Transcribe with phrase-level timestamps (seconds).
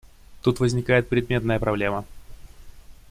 [0.41, 2.05] Тут возникает предметная проблема.